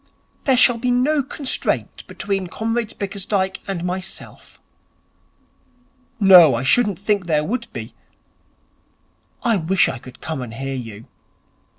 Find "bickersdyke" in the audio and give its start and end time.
2.97-3.59